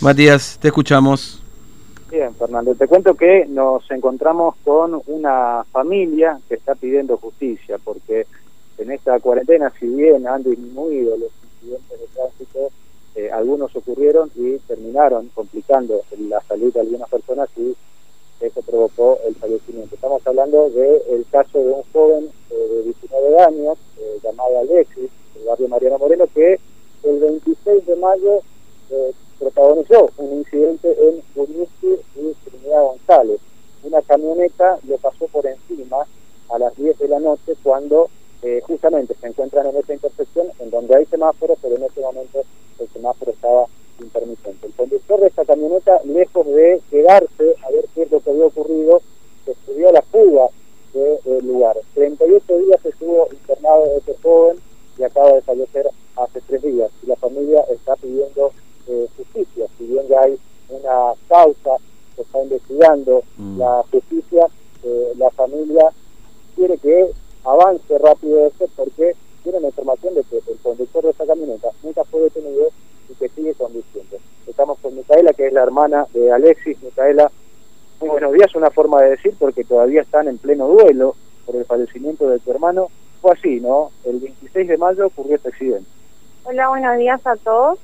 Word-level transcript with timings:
Matías, 0.00 0.58
te 0.60 0.66
escuchamos. 0.66 1.40
Bien, 2.10 2.34
Fernando, 2.34 2.74
te 2.74 2.88
cuento 2.88 3.14
que 3.14 3.46
nos 3.46 3.88
encontramos 3.92 4.56
con 4.64 5.00
una 5.06 5.64
familia 5.70 6.40
que 6.48 6.56
está 6.56 6.74
pidiendo 6.74 7.16
justicia, 7.16 7.78
porque 7.78 8.26
en 8.76 8.90
esta 8.90 9.20
cuarentena, 9.20 9.72
si 9.78 9.86
bien 9.86 10.26
han 10.26 10.42
disminuido 10.42 11.16
los 11.16 11.30
incidentes 11.44 12.00
de 12.00 12.06
tránsito, 12.12 12.70
eh, 13.14 13.30
algunos 13.30 13.76
ocurrieron 13.76 14.32
y 14.34 14.58
terminaron 14.66 15.30
complicando 15.32 16.02
la 16.18 16.40
salud 16.40 16.74
de 16.74 16.80
algunas 16.80 17.08
personas 17.08 17.48
y 17.56 17.76
eso 18.40 18.62
provocó 18.62 19.20
el 19.28 19.36
fallecimiento. 19.36 19.94
Estamos 19.94 20.26
hablando 20.26 20.70
del 20.70 21.24
caso 21.30 21.56
de 21.56 21.70
un 21.70 21.82
joven 21.92 22.30
eh, 22.50 22.68
de 22.68 22.82
19 22.82 23.38
años, 23.42 23.78
eh, 23.96 24.18
llamado 24.24 24.58
Alexis, 24.58 25.08
del 25.36 25.44
barrio 25.46 25.68
Mariano 25.68 25.98
Moreno, 25.98 26.24
que 26.34 26.58
el 27.04 27.20
26 27.20 27.86
de 27.86 27.94
mayo 27.94 28.42
protagonizó 29.38 30.10
un 30.18 30.38
incidente 30.38 30.96
en 31.00 31.22
Buñusti 31.34 32.00
y 32.16 32.34
Trinidad 32.48 32.82
González. 32.82 33.40
Una 33.84 34.02
camioneta 34.02 34.78
lo 34.86 34.96
pasó 34.98 35.26
por 35.28 35.46
encima 35.46 36.06
a 36.50 36.58
las 36.58 36.74
10 36.76 36.98
de 36.98 37.08
la 37.08 37.20
noche 37.20 37.54
cuando 37.62 38.08
eh, 38.42 38.60
justamente 38.66 39.14
se 39.20 39.26
encuentran 39.26 39.66
en 39.66 39.76
esa 39.76 39.94
intersección 39.94 40.48
en 40.58 40.70
donde 40.70 40.96
hay 40.96 41.06
semáforos, 41.06 41.58
pero 41.60 41.76
en 41.76 41.84
ese 41.84 42.00
momento 42.00 42.42
el 42.78 42.88
semáforo 42.88 43.32
estaba 43.32 43.66
intermitente. 44.00 44.66
El 44.66 44.72
conductor 44.74 45.20
de 45.20 45.26
esta 45.26 45.44
camioneta, 45.44 46.00
lejos 46.04 46.46
de 46.46 46.80
quedarse 46.90 47.54
a 47.64 47.70
ver 47.70 47.86
qué 47.94 48.02
es 48.02 48.10
lo 48.10 48.20
que 48.20 48.30
había 48.30 48.46
ocurrido, 48.46 49.02
se 49.44 49.54
subió 49.66 49.88
a 49.88 49.92
la 49.92 50.02
fuga 50.02 50.48
del 50.92 51.46
lugar. 51.46 51.76
38 51.94 52.58
días 52.58 52.84
estuvo 52.84 53.28
internado 53.30 53.84
este 53.96 54.16
joven 54.22 54.56
y 54.98 55.02
acaba 55.02 55.32
de 55.32 55.42
fallecer 55.42 55.88
hace 56.16 56.40
tres 56.46 56.62
días. 56.62 56.90
Y 57.02 57.06
la 57.06 57.16
familia 57.16 57.64
está 57.70 57.94
pidiendo 57.96 58.52
eh, 58.88 59.06
justicia. 59.16 59.66
Si 59.76 59.86
bien 59.86 60.06
ya 60.08 60.22
hay 60.22 60.38
una 60.68 61.14
causa 61.28 61.76
que 62.16 62.22
está 62.22 62.42
investigando 62.42 63.22
mm. 63.36 63.58
la 63.58 63.84
justicia, 63.90 64.48
eh, 64.82 65.12
la 65.16 65.30
familia 65.30 65.90
quiere 66.56 66.78
que 66.78 67.12
avance 67.44 67.98
rápido 67.98 68.46
esto 68.46 68.66
porque 68.76 69.14
tiene 69.42 69.60
la 69.60 69.68
información 69.68 70.14
de 70.14 70.17
que 70.30 70.36
el 70.36 70.58
conductor 70.62 71.04
de 71.04 71.10
esa 71.10 71.26
camioneta 71.26 71.68
nunca 71.82 72.04
fue 72.04 72.22
detenido 72.22 72.68
y 73.08 73.14
que 73.14 73.28
sigue 73.28 73.54
conduciendo. 73.54 74.16
Estamos 74.46 74.78
con 74.78 74.94
Micaela, 74.94 75.32
que 75.32 75.46
es 75.46 75.52
la 75.52 75.62
hermana 75.62 76.06
de 76.12 76.32
Alexis. 76.32 76.82
Micaela, 76.82 77.30
muy 78.00 78.10
buenos 78.10 78.32
días, 78.32 78.54
una 78.54 78.70
forma 78.70 79.02
de 79.02 79.10
decir 79.10 79.34
porque 79.38 79.64
todavía 79.64 80.02
están 80.02 80.28
en 80.28 80.38
pleno 80.38 80.68
duelo 80.68 81.16
por 81.44 81.56
el 81.56 81.64
fallecimiento 81.64 82.28
de 82.28 82.38
tu 82.38 82.50
hermano. 82.50 82.88
Fue 83.20 83.32
así, 83.32 83.60
¿no? 83.60 83.90
El 84.04 84.20
26 84.20 84.68
de 84.68 84.78
mayo 84.78 85.06
ocurrió 85.06 85.36
este 85.36 85.48
accidente. 85.48 85.88
Hola, 86.44 86.68
buenos 86.68 86.96
días 86.98 87.26
a 87.26 87.36
todos. 87.36 87.78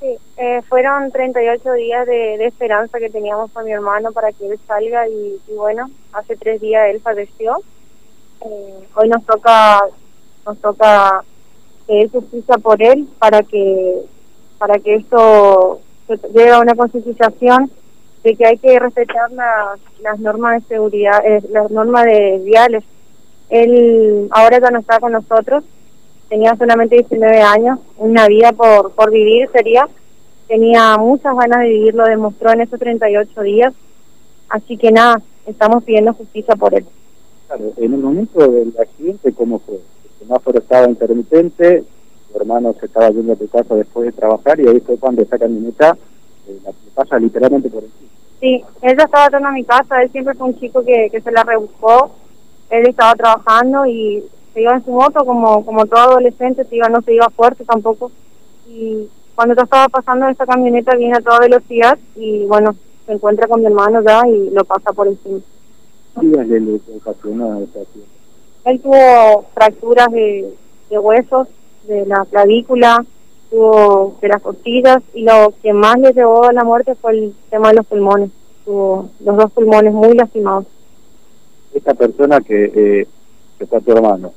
Sí, 0.00 0.16
eh, 0.38 0.62
fueron 0.68 1.10
38 1.10 1.72
días 1.72 2.06
de, 2.06 2.46
esperanza 2.46 2.98
que 2.98 3.10
teníamos 3.10 3.50
con 3.50 3.64
mi 3.64 3.72
hermano 3.72 4.12
para 4.12 4.32
que 4.32 4.46
él 4.46 4.58
salga 4.66 5.06
y, 5.08 5.38
bueno, 5.54 5.90
hace 6.12 6.36
tres 6.36 6.60
días 6.60 6.88
él 6.88 7.00
falleció. 7.00 7.56
Eh, 8.40 8.88
hoy 8.94 9.08
nos 9.08 9.24
toca 9.24 9.82
nos 10.46 10.58
toca 10.58 11.24
que 11.86 12.08
justicia 12.08 12.58
por 12.58 12.82
él 12.82 13.08
para 13.18 13.42
que 13.42 14.02
para 14.58 14.78
que 14.78 14.96
esto 14.96 15.80
llegue 16.34 16.50
a 16.50 16.60
una 16.60 16.74
concientización 16.74 17.70
de 18.24 18.34
que 18.34 18.46
hay 18.46 18.58
que 18.58 18.78
respetar 18.78 19.30
las, 19.32 19.78
las 20.00 20.18
normas 20.18 20.62
de 20.62 20.68
seguridad, 20.68 21.24
eh, 21.24 21.42
las 21.50 21.70
normas 21.70 22.04
de 22.04 22.40
viales. 22.44 22.84
Él 23.50 24.28
ahora 24.30 24.58
ya 24.60 24.70
no 24.70 24.80
está 24.80 24.98
con 24.98 25.12
nosotros, 25.12 25.62
tenía 26.28 26.56
solamente 26.56 26.96
19 26.96 27.40
años, 27.40 27.78
una 27.98 28.26
vida 28.26 28.52
por, 28.52 28.92
por 28.92 29.12
vivir 29.12 29.48
sería, 29.52 29.86
tenía 30.48 30.96
muchas 30.96 31.36
ganas 31.36 31.60
de 31.60 31.68
vivir, 31.68 31.94
lo 31.94 32.04
demostró 32.04 32.50
en 32.50 32.62
esos 32.62 32.80
38 32.80 33.42
días, 33.42 33.74
así 34.48 34.76
que 34.76 34.90
nada, 34.90 35.22
estamos 35.46 35.84
pidiendo 35.84 36.12
justicia 36.14 36.56
por 36.56 36.74
él. 36.74 36.84
Claro, 37.46 37.72
en 37.76 37.94
el 37.94 38.00
momento 38.00 38.40
del 38.48 38.74
accidente, 38.76 39.32
¿cómo 39.32 39.60
fue? 39.60 39.78
Semáforo 40.18 40.58
estaba 40.58 40.88
intermitente, 40.88 41.84
su 42.30 42.38
hermano 42.38 42.74
se 42.78 42.86
estaba 42.86 43.10
yendo 43.10 43.32
a 43.32 43.36
tu 43.36 43.48
casa 43.48 43.74
después 43.74 44.06
de 44.06 44.12
trabajar 44.12 44.58
y 44.60 44.68
ahí 44.68 44.80
fue 44.80 44.98
cuando 44.98 45.22
esa 45.22 45.38
camioneta 45.38 45.96
eh, 46.48 46.58
la 46.64 46.72
pasa 46.94 47.18
literalmente 47.18 47.68
por 47.68 47.84
encima. 47.84 48.10
Sí, 48.40 48.64
ella 48.82 49.04
estaba 49.04 49.28
yendo 49.30 49.48
a 49.48 49.52
mi 49.52 49.64
casa, 49.64 50.02
él 50.02 50.10
siempre 50.10 50.34
fue 50.34 50.48
un 50.48 50.58
chico 50.58 50.82
que, 50.84 51.08
que 51.10 51.20
se 51.20 51.30
la 51.30 51.42
rebuscó, 51.44 52.10
él 52.70 52.86
estaba 52.86 53.14
trabajando 53.14 53.86
y 53.86 54.24
se 54.52 54.62
iba 54.62 54.72
en 54.72 54.84
su 54.84 54.90
moto 54.90 55.24
como 55.24 55.64
como 55.64 55.86
todo 55.86 56.00
adolescente, 56.00 56.64
se 56.64 56.76
iba, 56.76 56.88
no 56.88 57.02
se 57.02 57.14
iba 57.14 57.28
fuerte 57.30 57.64
tampoco. 57.64 58.10
Y 58.68 59.08
cuando 59.34 59.54
yo 59.54 59.62
estaba 59.62 59.88
pasando 59.88 60.28
esa 60.28 60.46
camioneta 60.46 60.96
viene 60.96 61.16
a 61.16 61.20
toda 61.20 61.40
velocidad 61.40 61.98
y 62.16 62.46
bueno, 62.46 62.74
se 63.04 63.12
encuentra 63.12 63.46
con 63.46 63.60
mi 63.60 63.66
hermano 63.66 64.02
ya 64.02 64.26
y 64.26 64.50
lo 64.50 64.64
pasa 64.64 64.92
por 64.92 65.06
encima. 65.06 65.40
le 66.20 66.80
ocasionó 66.96 67.60
Él 68.66 68.80
tuvo 68.80 69.46
fracturas 69.54 70.10
de, 70.10 70.54
de 70.90 70.98
huesos, 70.98 71.48
de 71.88 72.04
la 72.06 72.26
clavícula, 72.30 73.04
tuvo 73.50 74.16
de 74.20 74.28
las 74.28 74.42
costillas 74.42 74.98
y 75.14 75.22
lo 75.22 75.54
que 75.62 75.72
más 75.72 75.98
le 75.98 76.12
llevó 76.12 76.44
a 76.44 76.52
la 76.52 76.64
muerte 76.64 76.94
fue 76.94 77.12
el 77.12 77.34
tema 77.48 77.70
de 77.70 77.76
los 77.76 77.86
pulmones. 77.86 78.30
Tuvo 78.64 79.08
los 79.24 79.36
dos 79.36 79.50
pulmones 79.52 79.94
muy 79.94 80.14
lastimados. 80.14 80.66
Esta 81.72 81.94
persona 81.94 82.40
que, 82.40 82.64
eh, 82.74 83.06
que 83.58 83.66
fue 83.66 83.80
tu 83.80 83.92
hermano, 83.92 84.32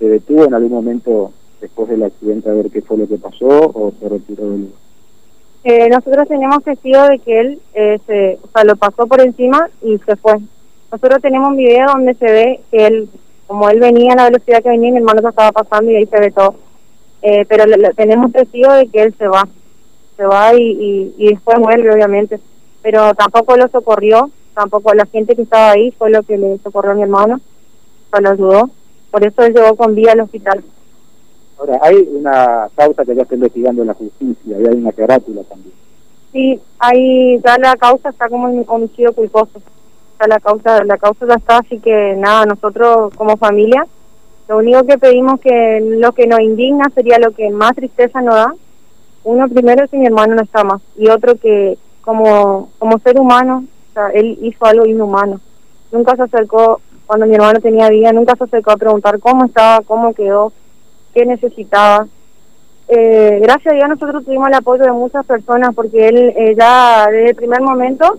¿Se 0.00 0.08
detuvo 0.08 0.46
en 0.46 0.54
algún 0.54 0.72
momento 0.72 1.30
después 1.60 1.90
del 1.90 2.02
accidente 2.02 2.48
a 2.48 2.54
ver 2.54 2.70
qué 2.70 2.80
fue 2.80 2.96
lo 2.96 3.06
que 3.06 3.18
pasó 3.18 3.46
o 3.46 3.92
se 4.00 4.08
retiró 4.08 4.48
del? 4.50 4.72
Eh, 5.62 5.90
nosotros 5.90 6.26
tenemos 6.26 6.64
testigo 6.64 7.02
de 7.06 7.18
que 7.18 7.38
él 7.38 7.60
eh, 7.74 7.98
se, 8.06 8.38
o 8.42 8.48
sea, 8.50 8.64
lo 8.64 8.76
pasó 8.76 9.06
por 9.06 9.20
encima 9.20 9.68
y 9.82 9.98
se 9.98 10.16
fue. 10.16 10.38
Nosotros 10.90 11.20
tenemos 11.20 11.50
un 11.50 11.58
video 11.58 11.86
donde 11.88 12.14
se 12.14 12.24
ve 12.24 12.60
que 12.70 12.86
él, 12.86 13.10
como 13.50 13.68
él 13.68 13.80
venía 13.80 14.12
a 14.12 14.16
la 14.16 14.24
velocidad 14.26 14.62
que 14.62 14.68
venía, 14.68 14.92
mi 14.92 14.98
hermano 14.98 15.22
se 15.22 15.28
estaba 15.28 15.50
pasando 15.50 15.90
y 15.90 15.96
ahí 15.96 16.06
se 16.06 16.20
ve 16.20 16.30
todo. 16.30 16.54
Eh, 17.20 17.44
pero 17.48 17.64
tenemos 17.96 18.30
testigo 18.30 18.72
de 18.74 18.86
que 18.86 19.02
él 19.02 19.14
se 19.18 19.26
va, 19.26 19.48
se 20.16 20.24
va 20.24 20.54
y, 20.54 20.62
y, 20.62 21.14
y 21.18 21.28
después 21.30 21.58
vuelve, 21.58 21.92
obviamente. 21.92 22.38
Pero 22.80 23.12
tampoco 23.14 23.56
lo 23.56 23.66
socorrió, 23.66 24.30
tampoco 24.54 24.94
la 24.94 25.04
gente 25.06 25.34
que 25.34 25.42
estaba 25.42 25.72
ahí 25.72 25.90
fue 25.98 26.10
lo 26.10 26.22
que 26.22 26.38
le 26.38 26.58
socorrió 26.58 26.92
a 26.92 26.94
mi 26.94 27.02
hermano, 27.02 27.40
o 28.12 28.20
lo 28.20 28.30
ayudó. 28.30 28.70
Por 29.10 29.26
eso 29.26 29.42
él 29.42 29.52
llegó 29.52 29.74
con 29.74 29.96
vida 29.96 30.12
al 30.12 30.20
hospital. 30.20 30.62
Ahora, 31.58 31.80
hay 31.82 31.96
una 32.08 32.68
causa 32.76 33.04
que 33.04 33.16
ya 33.16 33.22
está 33.22 33.34
investigando 33.34 33.82
en 33.82 33.88
la 33.88 33.94
justicia 33.94 34.60
y 34.60 34.64
hay 34.64 34.76
una 34.76 34.92
carátula 34.92 35.42
también. 35.42 35.74
Sí, 36.30 36.60
hay, 36.78 37.40
ya 37.44 37.58
la 37.58 37.74
causa 37.74 38.10
está 38.10 38.28
como 38.28 38.44
un 38.44 38.64
homicidio 38.68 39.12
culposo. 39.12 39.60
La 40.26 40.40
causa, 40.40 40.84
la 40.84 40.98
causa 40.98 41.26
ya 41.26 41.34
está, 41.34 41.58
así 41.58 41.78
que 41.78 42.14
nada, 42.16 42.44
nosotros 42.46 43.12
como 43.14 43.36
familia, 43.36 43.86
lo 44.48 44.58
único 44.58 44.84
que 44.84 44.98
pedimos 44.98 45.40
que 45.40 45.80
lo 45.80 46.12
que 46.12 46.26
nos 46.26 46.40
indigna 46.40 46.90
sería 46.94 47.18
lo 47.18 47.30
que 47.30 47.50
más 47.50 47.74
tristeza 47.74 48.20
nos 48.20 48.34
da. 48.34 48.54
Uno 49.22 49.48
primero 49.48 49.84
es 49.84 49.90
que 49.90 49.96
mi 49.96 50.06
hermano 50.06 50.34
no 50.34 50.42
está 50.42 50.64
más 50.64 50.82
y 50.96 51.08
otro 51.08 51.36
que 51.36 51.78
como, 52.02 52.70
como 52.78 52.98
ser 52.98 53.20
humano, 53.20 53.64
él 54.14 54.38
hizo 54.42 54.64
algo 54.64 54.86
inhumano. 54.86 55.40
Nunca 55.92 56.16
se 56.16 56.22
acercó 56.22 56.80
cuando 57.06 57.26
mi 57.26 57.34
hermano 57.34 57.60
tenía 57.60 57.88
vida, 57.90 58.12
nunca 58.12 58.34
se 58.36 58.44
acercó 58.44 58.72
a 58.72 58.76
preguntar 58.76 59.18
cómo 59.20 59.44
estaba, 59.44 59.80
cómo 59.84 60.14
quedó, 60.14 60.52
qué 61.14 61.26
necesitaba. 61.26 62.06
Eh, 62.88 63.38
gracias 63.42 63.72
a 63.72 63.76
Dios 63.76 63.88
nosotros 63.88 64.24
tuvimos 64.24 64.48
el 64.48 64.54
apoyo 64.54 64.82
de 64.82 64.92
muchas 64.92 65.24
personas 65.24 65.74
porque 65.76 66.08
él 66.08 66.32
eh, 66.36 66.54
ya 66.58 67.06
desde 67.08 67.30
el 67.30 67.36
primer 67.36 67.60
momento 67.60 68.18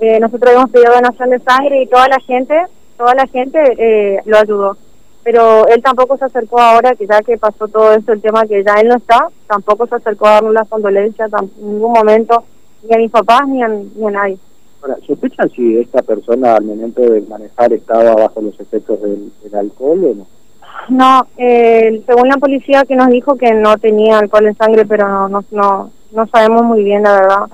eh, 0.00 0.20
nosotros 0.20 0.52
hemos 0.54 0.70
pedido 0.70 0.92
donación 0.94 1.30
de 1.30 1.40
sangre 1.40 1.82
y 1.82 1.86
toda 1.86 2.08
la 2.08 2.20
gente, 2.20 2.54
toda 2.96 3.14
la 3.14 3.26
gente 3.26 3.58
eh, 3.78 4.20
lo 4.24 4.38
ayudó. 4.38 4.76
Pero 5.22 5.66
él 5.66 5.82
tampoco 5.82 6.16
se 6.16 6.26
acercó 6.26 6.60
ahora, 6.60 6.94
que 6.94 7.06
ya 7.06 7.20
que 7.20 7.36
pasó 7.36 7.66
todo 7.66 7.92
esto, 7.92 8.12
el 8.12 8.22
tema 8.22 8.46
que 8.46 8.62
ya 8.62 8.74
él 8.74 8.88
no 8.88 8.96
está, 8.96 9.28
tampoco 9.48 9.86
se 9.86 9.96
acercó 9.96 10.26
a 10.26 10.34
darnos 10.34 10.54
las 10.54 10.68
condolencias 10.68 11.30
en 11.32 11.72
ningún 11.72 11.92
momento, 11.92 12.44
ni 12.84 12.94
a 12.94 12.98
mis 12.98 13.10
papás 13.10 13.48
ni 13.48 13.62
a, 13.62 13.68
ni 13.68 14.06
a 14.06 14.10
nadie. 14.10 14.38
Ahora, 14.82 14.98
¿sospechan 15.04 15.50
si 15.50 15.78
esta 15.78 16.02
persona 16.02 16.54
al 16.54 16.64
momento 16.64 17.02
de 17.02 17.22
manejar 17.22 17.72
estaba 17.72 18.14
bajo 18.14 18.40
los 18.40 18.58
efectos 18.60 19.00
del, 19.02 19.32
alcohol 19.54 20.04
o 20.04 20.14
no? 20.14 20.26
No, 20.88 21.26
eh, 21.36 22.02
según 22.06 22.28
la 22.28 22.36
policía 22.36 22.84
que 22.84 22.94
nos 22.94 23.08
dijo 23.08 23.36
que 23.36 23.52
no 23.52 23.76
tenía 23.78 24.18
alcohol 24.18 24.46
en 24.46 24.56
sangre, 24.56 24.86
pero 24.86 25.28
no 25.28 25.42
no 25.50 25.90
no, 26.12 26.26
sabemos 26.28 26.62
muy 26.62 26.84
bien, 26.84 27.02
la 27.02 27.14
verdad. 27.14 27.46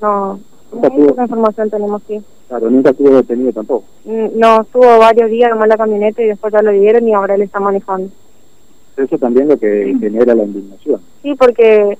No, 0.00 0.40
no 0.72 1.22
información 1.22 1.70
tenemos, 1.70 2.02
sí. 2.06 2.22
Claro, 2.48 2.70
nunca 2.70 2.90
estuvo 2.90 3.10
detenido 3.10 3.52
tampoco. 3.52 3.84
Mm, 4.04 4.38
no, 4.38 4.62
estuvo 4.62 4.98
varios 4.98 5.30
días 5.30 5.50
nomás 5.50 5.68
la 5.68 5.76
camioneta 5.76 6.22
y 6.22 6.26
después 6.26 6.52
ya 6.52 6.62
lo 6.62 6.70
dieron 6.70 7.06
y 7.08 7.12
ahora 7.12 7.34
él 7.34 7.42
está 7.42 7.60
manejando. 7.60 8.10
Eso 8.96 9.18
también 9.18 9.48
lo 9.48 9.58
que 9.58 9.94
genera 10.00 10.34
la 10.34 10.44
indignación. 10.44 11.00
Sí, 11.22 11.34
porque 11.34 11.98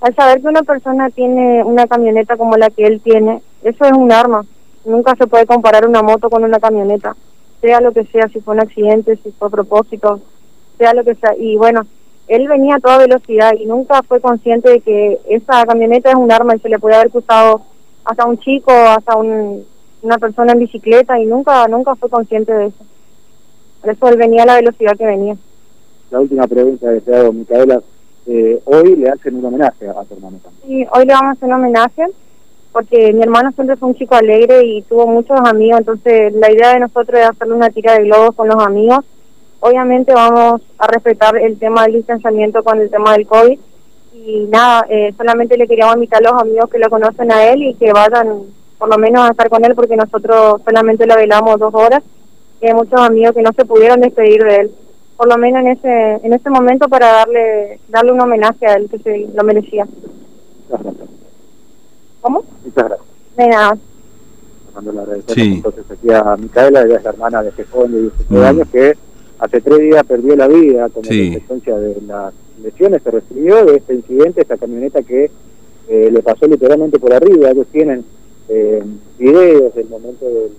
al 0.00 0.14
saber 0.14 0.40
que 0.40 0.48
una 0.48 0.62
persona 0.62 1.10
tiene 1.10 1.62
una 1.64 1.86
camioneta 1.86 2.36
como 2.36 2.56
la 2.56 2.70
que 2.70 2.86
él 2.86 3.00
tiene, 3.00 3.42
eso 3.62 3.84
es 3.84 3.92
un 3.92 4.10
arma. 4.10 4.44
Nunca 4.84 5.14
se 5.16 5.26
puede 5.26 5.44
comparar 5.44 5.86
una 5.86 6.02
moto 6.02 6.30
con 6.30 6.42
una 6.44 6.58
camioneta, 6.58 7.14
sea 7.60 7.80
lo 7.80 7.92
que 7.92 8.04
sea, 8.06 8.28
si 8.28 8.40
fue 8.40 8.54
un 8.54 8.60
accidente, 8.60 9.16
si 9.16 9.30
fue 9.32 9.48
a 9.48 9.50
propósito, 9.50 10.20
sea 10.78 10.94
lo 10.94 11.04
que 11.04 11.14
sea. 11.16 11.34
Y 11.38 11.56
bueno, 11.58 11.86
él 12.28 12.48
venía 12.48 12.76
a 12.76 12.80
toda 12.80 12.98
velocidad 12.98 13.52
y 13.58 13.66
nunca 13.66 14.02
fue 14.04 14.20
consciente 14.20 14.70
de 14.70 14.80
que 14.80 15.18
esa 15.28 15.66
camioneta 15.66 16.10
es 16.10 16.16
un 16.16 16.32
arma 16.32 16.56
y 16.56 16.60
se 16.60 16.70
le 16.70 16.78
puede 16.78 16.94
haber 16.94 17.10
cruzado 17.10 17.62
hasta 18.04 18.26
un 18.26 18.38
chico, 18.38 18.72
hasta 18.72 19.16
un, 19.16 19.64
una 20.02 20.18
persona 20.18 20.52
en 20.52 20.60
bicicleta 20.60 21.18
y 21.18 21.26
nunca 21.26 21.66
nunca 21.68 21.94
fue 21.94 22.08
consciente 22.08 22.52
de 22.52 22.66
eso. 22.66 22.84
Por 23.80 23.90
eso 23.90 24.08
él 24.08 24.16
venía 24.16 24.42
a 24.42 24.46
la 24.46 24.56
velocidad 24.56 24.96
que 24.96 25.06
venía. 25.06 25.36
La 26.10 26.20
última 26.20 26.46
pregunta 26.46 26.92
que 26.92 27.00
te 27.00 27.14
hago, 27.14 27.32
Micaela. 27.32 27.80
Eh, 28.26 28.60
hoy 28.64 28.96
le 28.96 29.08
hacen 29.08 29.36
un 29.36 29.44
homenaje 29.46 29.88
a 29.88 30.04
tu 30.04 30.14
hermano 30.14 30.38
también. 30.42 30.62
Sí, 30.66 30.88
hoy 30.92 31.06
le 31.06 31.12
vamos 31.12 31.28
a 31.28 31.32
hacer 31.32 31.48
un 31.48 31.54
homenaje 31.54 32.06
porque 32.72 33.12
mi 33.12 33.22
hermano 33.22 33.50
siempre 33.52 33.76
fue 33.76 33.88
un 33.88 33.94
chico 33.96 34.14
alegre 34.14 34.64
y 34.64 34.82
tuvo 34.82 35.06
muchos 35.06 35.38
amigos, 35.44 35.80
entonces 35.80 36.32
la 36.34 36.52
idea 36.52 36.74
de 36.74 36.80
nosotros 36.80 37.20
es 37.20 37.28
hacerle 37.28 37.54
una 37.54 37.70
tira 37.70 37.94
de 37.94 38.04
globos 38.04 38.34
con 38.36 38.48
los 38.48 38.64
amigos. 38.64 39.04
Obviamente 39.58 40.12
vamos 40.14 40.62
a 40.78 40.86
respetar 40.86 41.36
el 41.36 41.58
tema 41.58 41.82
del 41.82 41.94
distanciamiento 41.94 42.62
con 42.62 42.80
el 42.80 42.90
tema 42.90 43.12
del 43.12 43.26
COVID 43.26 43.58
y 44.12 44.46
nada, 44.50 44.86
eh, 44.88 45.12
solamente 45.16 45.56
le 45.56 45.68
queríamos 45.68 45.94
invitar 45.94 46.24
a 46.24 46.30
los 46.30 46.42
amigos 46.42 46.68
que 46.70 46.78
lo 46.78 46.90
conocen 46.90 47.30
a 47.32 47.46
él 47.50 47.62
y 47.62 47.74
que 47.74 47.92
vayan 47.92 48.42
por 48.78 48.88
lo 48.88 48.98
menos 48.98 49.22
a 49.26 49.30
estar 49.30 49.48
con 49.48 49.64
él 49.64 49.74
porque 49.74 49.96
nosotros 49.96 50.60
solamente 50.64 51.06
lo 51.06 51.14
velamos 51.14 51.58
dos 51.58 51.74
horas 51.74 52.02
y 52.60 52.66
hay 52.66 52.74
muchos 52.74 53.00
amigos 53.00 53.34
que 53.34 53.42
no 53.42 53.52
se 53.52 53.64
pudieron 53.64 54.00
despedir 54.00 54.42
de 54.42 54.56
él 54.56 54.70
por 55.16 55.28
lo 55.28 55.36
menos 55.36 55.60
en 55.60 55.68
ese 55.68 56.26
en 56.26 56.32
ese 56.32 56.50
momento 56.50 56.88
para 56.88 57.06
darle 57.12 57.78
darle 57.88 58.12
un 58.12 58.20
homenaje 58.20 58.66
a 58.66 58.74
él 58.74 58.88
que 58.90 58.98
se 58.98 59.28
lo 59.34 59.44
merecía 59.44 59.86
¿Cómo? 62.20 62.44
Muchas 62.64 62.84
gracias. 62.84 63.08
De 63.36 63.48
nada. 63.48 63.78
Sí. 65.28 65.54
Entonces 65.56 65.84
aquí 65.90 66.12
a 66.12 66.36
Micaela, 66.36 66.82
ella 66.82 66.96
es 66.96 67.04
la 67.04 67.10
hermana 67.10 67.42
de 67.42 67.52
Jejón 67.52 67.92
de 67.92 68.00
17 68.02 68.46
años 68.46 68.68
que 68.70 68.96
hace 69.40 69.60
tres 69.60 69.78
días 69.80 70.04
perdió 70.06 70.36
la 70.36 70.48
vida 70.48 70.88
como 70.90 71.06
consecuencia 71.06 71.76
de 71.78 72.00
las 72.06 72.32
lesiones 72.62 73.02
que 73.02 73.10
recibió 73.10 73.64
de 73.64 73.76
este 73.76 73.94
incidente, 73.94 74.42
esta 74.42 74.56
camioneta 74.56 75.02
que 75.02 75.30
eh, 75.88 76.10
le 76.12 76.22
pasó 76.22 76.46
literalmente 76.46 76.98
por 76.98 77.12
arriba. 77.12 77.50
Ellos 77.50 77.66
tienen 77.72 78.04
eh, 78.48 78.82
videos 79.18 79.74
del 79.74 79.88
momento 79.88 80.26
de, 80.26 80.50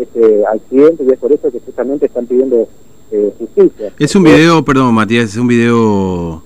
este 0.00 0.44
accidente 0.46 1.02
y 1.02 1.10
es 1.10 1.18
por 1.18 1.32
eso 1.32 1.50
que 1.50 1.58
justamente 1.60 2.06
están 2.06 2.26
pidiendo 2.26 2.68
eh, 3.10 3.32
justicia. 3.38 3.92
Es 3.98 4.14
un 4.14 4.22
video, 4.22 4.64
perdón 4.64 4.94
Matías, 4.94 5.30
es 5.30 5.36
un 5.36 5.48
video 5.48 6.42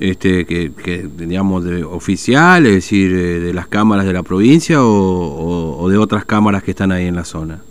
este 0.00 0.46
que, 0.46 0.72
que 0.72 1.08
digamos 1.16 1.64
de 1.64 1.84
oficial, 1.84 2.66
es 2.66 2.74
decir, 2.74 3.12
eh, 3.12 3.40
de 3.40 3.52
las 3.52 3.68
cámaras 3.68 4.06
de 4.06 4.12
la 4.12 4.22
provincia 4.22 4.82
o, 4.82 5.76
o, 5.78 5.88
de 5.88 5.98
otras 5.98 6.24
cámaras 6.24 6.62
que 6.62 6.70
están 6.70 6.92
ahí 6.92 7.06
en 7.06 7.16
la 7.16 7.24
zona? 7.24 7.62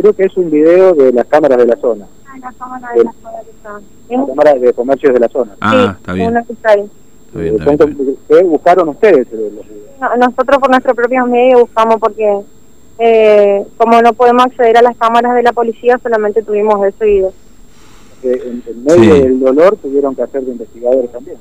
Creo 0.00 0.12
que 0.14 0.24
es 0.24 0.36
un 0.36 0.50
video 0.50 0.94
de 0.94 1.12
las 1.12 1.26
cámaras 1.26 1.58
de 1.58 1.66
la 1.66 1.76
zona. 1.76 2.06
Ah, 2.26 2.38
la 2.38 2.52
cámara 2.52 2.88
de 2.94 3.04
la 3.04 3.12
zona. 3.62 4.26
cámaras 4.26 4.60
de 4.60 4.72
comercios 4.72 5.12
de 5.12 5.20
la 5.20 5.28
zona. 5.28 5.56
Ah, 5.60 5.96
está 5.98 6.12
bien. 6.12 6.36
Está 6.36 6.74
bien, 6.74 7.56
está 7.60 7.84
bien, 7.86 8.18
¿Qué 8.28 8.42
buscaron 8.42 8.88
ustedes? 8.88 9.28
nosotros 10.18 10.58
por 10.58 10.70
nuestros 10.70 10.96
propios 10.96 11.28
medios 11.28 11.60
buscamos 11.60 11.96
porque 12.00 12.40
eh, 12.98 13.66
como 13.76 14.00
no 14.00 14.12
podemos 14.14 14.46
acceder 14.46 14.78
a 14.78 14.82
las 14.82 14.96
cámaras 14.96 15.34
de 15.34 15.42
la 15.42 15.52
policía, 15.52 15.98
solamente 16.02 16.42
tuvimos 16.42 16.84
ese 16.86 17.04
video 17.04 17.32
en, 18.22 18.62
medio 18.84 19.14
del 19.14 19.40
dolor 19.40 19.76
tuvieron 19.76 20.14
que 20.14 20.22
hacer 20.22 20.42
de 20.42 20.52
investigadores 20.52 21.10
también. 21.12 21.38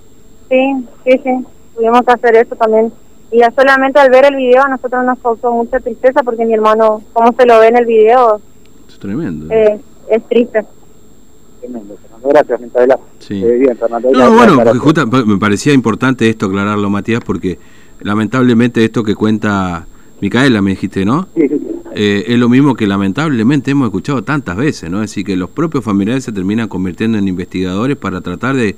Sí, 0.49 0.87
sí, 1.03 1.21
sí, 1.23 1.45
tuvimos 1.75 2.01
que 2.01 2.11
hacer 2.11 2.35
eso 2.35 2.55
también. 2.55 2.91
Y 3.31 3.39
ya 3.39 3.51
solamente 3.51 3.99
al 3.99 4.09
ver 4.09 4.25
el 4.25 4.35
video 4.35 4.63
a 4.63 4.69
nosotros 4.69 5.05
nos 5.05 5.19
causó 5.19 5.51
mucha 5.51 5.79
tristeza 5.79 6.23
porque 6.23 6.45
mi 6.45 6.53
hermano, 6.53 7.01
como 7.13 7.31
se 7.33 7.45
lo 7.45 7.59
ve 7.59 7.67
en 7.67 7.77
el 7.77 7.85
video, 7.85 8.41
tremendo. 8.99 9.53
Eh, 9.53 9.79
es 10.09 10.27
triste. 10.27 10.65
Tremendo, 11.59 11.97
Gracias, 12.23 12.59
Sí. 13.19 13.43
Eh, 13.43 13.57
bien, 13.59 13.77
Fernando. 13.77 14.11
No, 14.11 14.31
bueno, 14.33 15.25
me 15.25 15.37
parecía 15.37 15.73
importante 15.73 16.29
esto 16.29 16.47
aclararlo, 16.47 16.89
Matías, 16.89 17.21
porque 17.25 17.57
lamentablemente 18.01 18.83
esto 18.83 19.03
que 19.03 19.15
cuenta 19.15 19.87
Micaela, 20.21 20.61
me 20.61 20.71
dijiste, 20.71 21.05
¿no? 21.05 21.27
Sí, 21.35 21.47
sí, 21.47 21.59
eh, 21.95 22.25
es 22.27 22.39
lo 22.39 22.49
mismo 22.49 22.75
que 22.75 22.85
lamentablemente 22.87 23.71
hemos 23.71 23.87
escuchado 23.87 24.23
tantas 24.23 24.57
veces, 24.57 24.89
¿no? 24.89 25.01
Es 25.01 25.11
decir, 25.11 25.25
que 25.25 25.35
los 25.35 25.49
propios 25.49 25.83
familiares 25.83 26.23
se 26.23 26.31
terminan 26.31 26.67
convirtiendo 26.67 27.17
en 27.17 27.27
investigadores 27.27 27.97
para 27.97 28.21
tratar 28.21 28.55
de, 28.55 28.75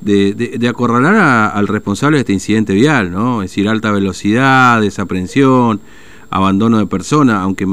de, 0.00 0.68
acorralar 0.68 1.52
al 1.54 1.68
responsable 1.68 2.16
de 2.16 2.20
este 2.20 2.32
incidente 2.32 2.72
vial, 2.72 3.10
¿no? 3.10 3.42
Es 3.42 3.50
decir, 3.50 3.68
alta 3.68 3.92
velocidad, 3.92 4.80
desaprensión, 4.80 5.80
abandono 6.30 6.78
de 6.78 6.86
persona, 6.86 7.42
aunque, 7.42 7.66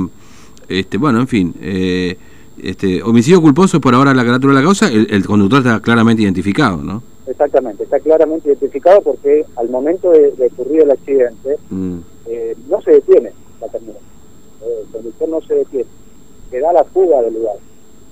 este, 0.70 0.98
bueno, 0.98 1.20
en 1.20 1.28
fin, 1.28 1.54
eh, 1.62 2.18
este, 2.62 3.02
homicidio 3.04 3.42
culposo 3.42 3.82
por 3.82 3.94
ahora 3.94 4.14
la 4.14 4.26
carátula 4.26 4.54
de 4.54 4.60
la 4.60 4.66
causa, 4.66 4.90
el, 4.90 5.26
conductor 5.26 5.60
está 5.60 5.80
claramente 5.80 6.24
identificado, 6.24 6.78
¿no? 6.78 7.04
Exactamente, 7.28 7.84
está 7.84 8.00
claramente 8.00 8.50
identificado 8.50 9.02
porque 9.02 9.46
al 9.56 9.70
momento 9.70 10.12
de, 10.12 10.34
ocurrir 10.52 10.82
el 10.82 10.92
accidente 10.92 11.58
mm. 11.70 11.98
eh, 12.28 12.56
no 12.70 12.82
se 12.82 12.92
detiene 12.92 13.32
la 13.60 13.68
terminal 13.68 13.98
el 14.66 14.88
conductor 14.92 15.30
no 15.30 15.42
se 15.42 15.56
detiene, 15.56 15.90
que 16.52 16.60
da 16.60 16.74
la 16.74 16.84
fuga 16.86 17.22
del 17.22 17.34
lugar. 17.34 17.58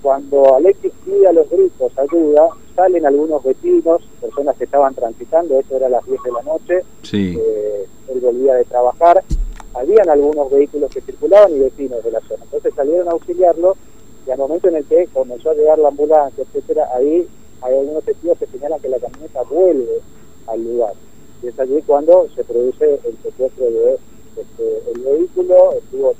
Cuando 0.01 0.55
Alexis 0.55 0.91
pide 1.05 1.27
a 1.27 1.33
los 1.33 1.49
gritos 1.49 1.91
ayuda, 1.97 2.49
salen 2.75 3.05
algunos 3.05 3.43
vecinos, 3.43 4.01
personas 4.19 4.57
que 4.57 4.65
estaban 4.65 4.93
transitando, 4.93 5.59
esto 5.59 5.77
era 5.77 5.87
a 5.87 5.89
las 5.89 6.05
10 6.05 6.19
de 6.23 6.31
la 6.31 6.41
noche, 6.43 6.79
eh, 7.13 7.87
él 8.09 8.19
volvía 8.19 8.55
de 8.55 8.65
trabajar, 8.65 9.23
habían 9.73 10.09
algunos 10.09 10.51
vehículos 10.51 10.91
que 10.91 11.01
circulaban 11.01 11.55
y 11.55 11.59
vecinos 11.59 12.03
de 12.03 12.11
la 12.11 12.21
zona. 12.21 12.43
Entonces 12.43 12.73
salieron 12.75 13.07
a 13.07 13.11
auxiliarlo 13.11 13.75
y 14.25 14.31
al 14.31 14.37
momento 14.37 14.69
en 14.69 14.75
el 14.75 14.85
que 14.85 15.07
comenzó 15.13 15.51
a 15.51 15.55
llegar 15.55 15.79
la 15.79 15.89
ambulancia, 15.89 16.43
etcétera, 16.43 16.87
ahí 16.95 17.27
hay 17.61 17.77
algunos 17.77 18.03
testigos 18.03 18.37
que 18.37 18.47
señalan 18.47 18.79
que 18.79 18.89
la 18.89 18.99
camioneta 18.99 19.41
vuelve 19.43 20.01
al 20.47 20.63
lugar. 20.63 20.93
Y 21.41 21.47
es 21.47 21.59
allí 21.59 21.81
cuando 21.85 22.27
se 22.35 22.43
produce 22.43 22.99
el 23.03 23.17
secuestro 23.21 23.65
de 23.65 23.97
este, 24.37 24.91
el 24.93 25.01
vehículo, 25.01 25.73
estuvo 25.73 26.13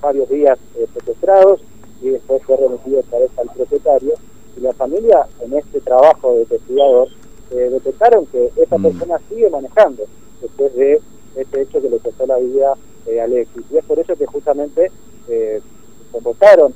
varios 0.00 0.28
días 0.28 0.58
eh, 0.76 0.86
secuestrados 0.94 1.60
y 2.02 2.10
después 2.10 2.42
fue 2.44 2.56
remitido 2.56 3.00
otra 3.00 3.18
vez 3.20 3.30
al 3.38 3.48
propietario. 3.50 4.14
Y 4.56 4.60
la 4.60 4.72
familia, 4.72 5.26
en 5.40 5.54
este 5.54 5.80
trabajo 5.80 6.34
de 6.34 6.42
investigador, 6.42 7.08
eh, 7.50 7.70
detectaron 7.70 8.26
que 8.26 8.52
esta 8.56 8.78
mm. 8.78 8.82
persona 8.82 9.20
sigue 9.28 9.48
manejando 9.50 10.04
después 10.40 10.74
de 10.74 11.00
este 11.36 11.62
hecho 11.62 11.80
que 11.80 11.90
le 11.90 11.98
costó 11.98 12.26
la 12.26 12.38
vida 12.38 12.74
eh, 13.06 13.20
a 13.20 13.24
Alexis. 13.24 13.64
Y 13.70 13.76
es 13.76 13.84
por 13.84 13.98
eso 13.98 14.16
que 14.16 14.26
justamente 14.26 14.90
eh, 15.28 15.60
convocaron 16.12 16.72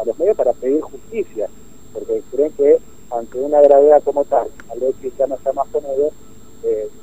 a 0.00 0.04
los 0.04 0.16
medios 0.18 0.36
para 0.36 0.52
pedir 0.52 0.80
justicia, 0.80 1.48
porque 1.92 2.22
creen 2.30 2.52
que 2.52 2.78
ante 3.10 3.40
una 3.40 3.60
gravedad 3.62 4.00
como 4.04 4.24
tal, 4.24 4.46
Alexis 4.70 5.12
ya 5.18 5.26
no 5.26 5.34
está 5.34 5.52
más 5.52 5.66
con 5.68 5.84
ellos, 5.84 6.12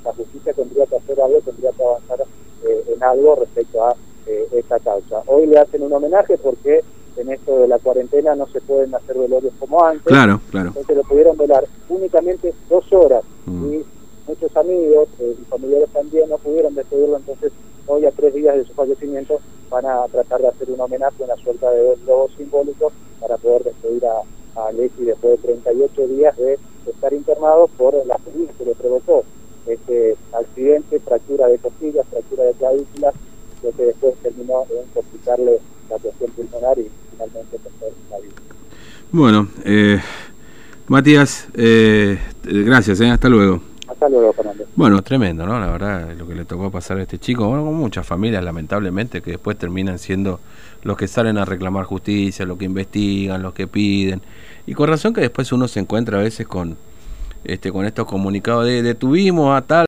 la 0.03 0.13
justicia 0.13 0.53
tendría 0.53 0.85
que 0.85 0.95
hacer 0.95 1.19
algo, 1.21 1.39
tendría 1.41 1.71
que 1.71 1.83
avanzar 1.83 2.23
en 2.63 3.03
algo 3.03 3.35
respecto 3.35 3.85
a 3.85 3.95
eh, 4.25 4.47
esta 4.53 4.79
causa. 4.79 5.21
Hoy 5.25 5.47
le 5.47 5.59
hacen 5.59 5.83
un 5.83 5.91
homenaje 5.91 6.37
porque 6.37 6.81
en 7.17 7.29
esto 7.29 7.59
de 7.59 7.67
la 7.67 7.77
cuarentena 7.77 8.35
no 8.35 8.47
se 8.47 8.61
pueden 8.61 8.95
hacer 8.95 9.17
velorios 9.17 9.53
como 9.59 9.83
antes. 9.83 10.03
Claro, 10.05 10.39
claro. 10.49 10.69
Entonces 10.69 10.95
lo 10.95 11.03
pudieron 11.03 11.35
velar 11.35 11.65
únicamente 11.89 12.53
dos 12.69 12.85
horas 12.93 13.21
mm. 13.45 13.73
y 13.73 13.85
muchos 14.27 14.55
amigos 14.55 15.07
eh, 15.19 15.35
y 15.41 15.45
familiares 15.45 15.89
también 15.91 16.29
no 16.29 16.37
pudieron 16.37 16.75
despedirlo. 16.75 17.17
Entonces 17.17 17.51
hoy 17.87 18.05
a 18.05 18.11
tres 18.11 18.33
días 18.33 18.55
de 18.55 18.65
su 18.65 18.73
fallecimiento 18.73 19.39
van 19.69 19.85
a 19.85 20.05
tratar 20.11 20.41
de 20.41 20.47
hacer 20.47 20.69
un 20.71 20.79
homenaje, 20.79 21.23
una 21.23 21.35
suelta 21.37 21.69
de 21.71 21.95
globos 22.03 22.31
simbólicos 22.37 22.93
para 23.19 23.37
poder 23.37 23.63
despedir 23.63 24.05
a, 24.05 24.19
a 24.61 24.71
después 24.71 25.19
de 25.21 25.37
38 25.37 26.07
días 26.07 26.37
de 26.37 26.59
estar 26.85 27.13
internado 27.13 27.67
por 27.77 27.93
la 28.05 28.17
ferida 28.19 28.51
que 28.57 28.65
le 28.65 28.75
provocó 28.75 29.23
este 29.65 30.17
accidente, 30.33 30.99
fractura 30.99 31.47
de 31.47 31.57
costillas, 31.57 32.05
fractura 32.07 32.43
de 32.43 32.53
clavículas 32.53 33.13
lo 33.63 33.71
que 33.71 33.83
después 33.83 34.15
terminó 34.21 34.65
en 34.69 34.87
complicarle 34.93 35.59
la 35.89 35.97
cuestión 35.97 36.31
pulmonar 36.31 36.77
y 36.77 36.89
finalmente 37.11 37.57
perder 37.59 37.93
la 38.11 38.19
vida. 38.19 38.33
Bueno, 39.11 39.47
eh, 39.63 40.01
Matías, 40.87 41.47
eh, 41.53 42.19
gracias, 42.43 42.99
eh, 42.99 43.09
hasta 43.09 43.29
luego. 43.29 43.61
Bueno, 44.75 45.01
tremendo, 45.01 45.45
¿no? 45.45 45.59
La 45.59 45.67
verdad, 45.67 46.13
lo 46.17 46.27
que 46.27 46.35
le 46.35 46.45
tocó 46.45 46.71
pasar 46.71 46.97
a 46.97 47.01
este 47.03 47.19
chico, 47.19 47.47
bueno, 47.47 47.63
con 47.63 47.75
muchas 47.75 48.05
familias, 48.05 48.43
lamentablemente, 48.43 49.21
que 49.21 49.31
después 49.31 49.57
terminan 49.57 49.99
siendo 49.99 50.39
los 50.83 50.97
que 50.97 51.07
salen 51.07 51.37
a 51.37 51.45
reclamar 51.45 51.85
justicia, 51.85 52.45
los 52.45 52.57
que 52.57 52.65
investigan, 52.65 53.41
los 53.41 53.53
que 53.53 53.67
piden. 53.67 54.21
Y 54.65 54.73
con 54.73 54.89
razón 54.89 55.13
que 55.13 55.21
después 55.21 55.51
uno 55.51 55.67
se 55.67 55.79
encuentra 55.79 56.19
a 56.19 56.21
veces 56.21 56.47
con, 56.47 56.77
este, 57.43 57.71
con 57.71 57.85
estos 57.85 58.05
comunicados 58.05 58.65
de 58.65 58.81
detuvimos 58.81 59.57
a 59.57 59.61
tal. 59.61 59.81